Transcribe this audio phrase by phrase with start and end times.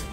[0.00, 0.06] 直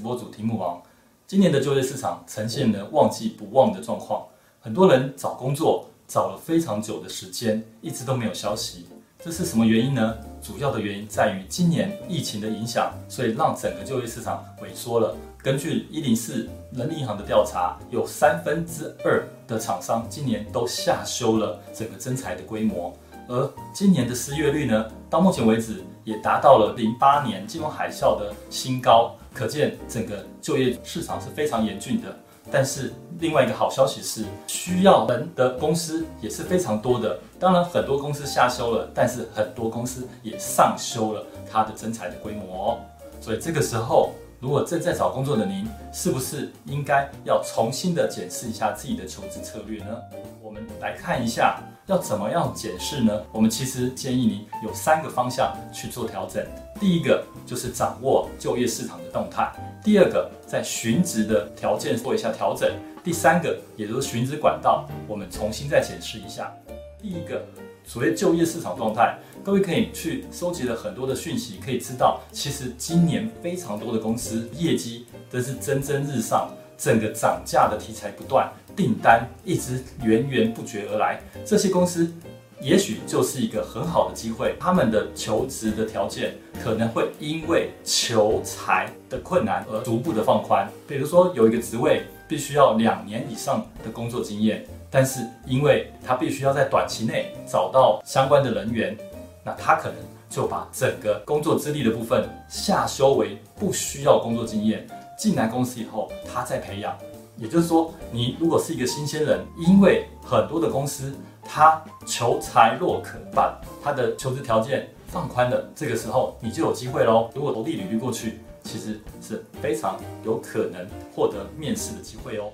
[0.00, 0.80] 播主题目王。
[1.26, 4.26] 今年的就业市场呈现了旺季不旺的状况，
[4.58, 8.86] 很多人找工作找了非常久的时间，一直都没有消息。
[9.22, 10.16] 这是什么原因呢？
[10.42, 15.14] 主要的原因在于今年疫情的影响，所以让整个就业市场萎缩了。
[15.42, 22.92] 根据一零四人力银行的调查，有三分之二的厂商今年都下修了整个增材的规模。
[23.30, 32.08] 而今年的失业率呢，到目前为止也达到了零八年金融海啸的新高，可见整个就业市场是非常严峻的。
[32.50, 37.16] 但是另外一个好消息是，需要人的公司也是非常多的。
[37.38, 42.80] 当然，很多公司下修了，但是很多公司也上修了它的增材的规模。
[43.20, 49.96] 所以这个时候，如果正在找工作的您，是不是应该要重新的检视一下自己的求职策略呢？
[50.42, 51.62] 我们来看一下。
[51.90, 53.20] 要怎么样检视呢？
[53.32, 56.46] 我们其实建议您有三个方向去做调整。
[56.78, 59.52] 第一个就是掌握就业市场的动态；
[59.82, 62.70] 第二个在寻职的条件做一下调整；
[63.02, 66.54] 第三个也就是寻职管道，我们重新再检视一下。
[67.02, 67.44] 第一个
[67.84, 76.48] 所谓就业市场状态，各位可以去收集了很多的讯息，可以知道其实今年非常多的公司业绩都是蒸蒸日上，
[76.78, 78.48] 整个涨价的题材不断。
[78.76, 82.12] 订单一直源源不绝而来，这些公司
[82.60, 84.54] 也许就是一个很好的机会。
[84.60, 90.68] 他们的求职的条件可能会因为求财的困难而逐步的放宽。
[90.86, 98.96] 比如说有一个职位必须要两年以上的工作经验，但是因为他必须要在短期内找到相关的人员，
[99.42, 99.96] 那他可能
[100.28, 104.86] 就把整个工作资历的部分下修为不需要工作经验。
[105.18, 106.96] 进来公司以后，他再培养。
[107.40, 117.30] 也就是说，你如果是一个新鲜人，因为很多的公司他求才若渴，把他的求职条件放宽了，这个时候你就有机会喽。
[117.34, 122.52] 如果投递履历过去，其实是非常有可能获得面试的机会哦。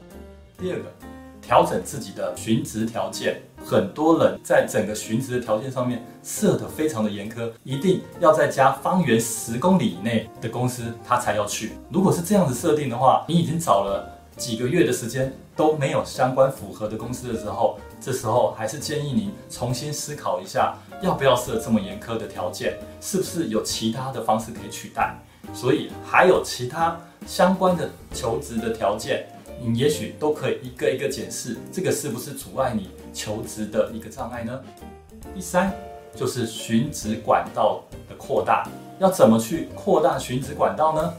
[0.56, 0.84] 第二个，
[1.42, 11.72] 调整自己的寻职条件，很多人在整个寻职的条件上面设得非常的严苛，一定要在家方圆十公里以内的公司他才要去。
[11.90, 14.12] 如果是这样子设定的话，你已经找了。
[14.36, 25.14] 几个月的时间都没有相关符合的公司的时候，这时候还是建议您重新思考一下，要不要设这么严苛的条件，是不是有其他的方式可以取代？
[25.54, 29.26] 所以还有其他相关的求职的条件，
[29.60, 34.60] 你也许都可以一个一个检视，这个是不是阻碍你求职的一个障碍呢？
[35.34, 35.72] 第三
[36.14, 41.14] 就是寻职管道的扩大，要怎么去扩大寻职管道呢？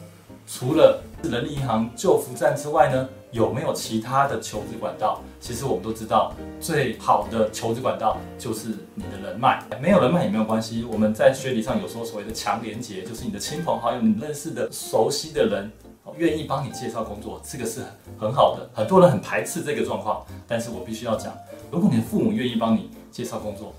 [0.49, 5.21] 除了人力银行救扶站之外呢，有没有其他的求职管道？
[5.41, 9.61] 其实我们都知道，最好的求职管道就是你的人脉。
[9.81, 15.69] 没有人脉也没有关系，我们在学理上有说所谓的强连接，就是你的亲朋好友、你认识的、熟悉的人，
[16.15, 17.81] 愿意帮你介绍工作，这个是
[18.17, 18.69] 很好的。
[18.73, 21.37] 很多人很排斥这个状况，但是我必须要讲，
[21.69, 23.73] 如果你的父母愿意帮你介绍工作，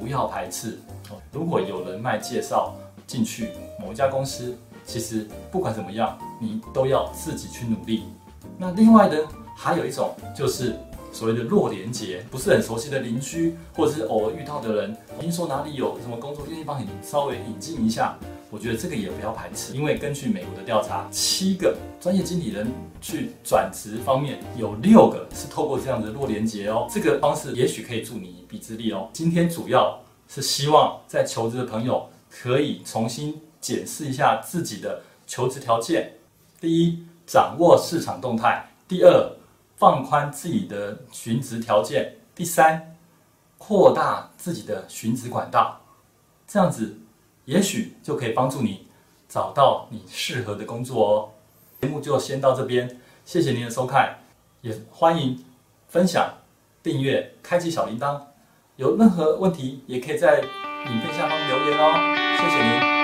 [0.00, 0.80] 不要排斥。
[1.30, 2.74] 如果有人脉介绍
[3.06, 4.58] 进去某一家公司。
[4.88, 8.04] 其实不管怎么样，你都要自己去努力。
[8.56, 9.16] 那另外呢，
[9.54, 10.74] 还有一种就是
[11.12, 18.16] 所谓的弱连接，不是很熟悉的邻居，或者是偶尔遇到的人，听说哪里有什么工作，愿意帮你稍微引进一下。
[18.50, 22.66] 我觉得这个也不要排斥，因为根据美国的调查，七个专业经理人
[22.98, 26.88] 去转职方面，有六个是透过这样的弱连接哦。
[26.90, 29.10] 这个方式也许可以助你一臂之力哦。
[29.12, 33.38] 今天主要是希望在求职的朋友可以重新。
[33.68, 36.14] 检视一下自己的求职条件：
[36.58, 39.32] 第一，掌握市场动态；第二，
[39.76, 42.02] 放宽自己的寻职条件；
[42.34, 42.96] 第三，
[43.58, 45.78] 扩大自己的寻职管道。
[46.46, 46.98] 这样子，
[47.44, 48.86] 也许就可以帮助你
[49.28, 51.28] 找到你适合的工作哦。
[51.82, 54.16] 节目就先到这边，谢谢您的收看，
[54.62, 55.44] 也欢迎
[55.88, 56.32] 分享、
[56.82, 58.18] 订阅、开启小铃铛。
[58.76, 62.38] 有任何问题，也可以在影片下方留言哦。
[62.40, 62.97] 谢谢您。